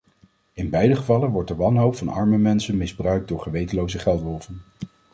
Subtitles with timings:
[0.53, 4.61] In beide gevallen wordt de wanhoop van arme mensen misbruikt door gewetenloze geldwolven.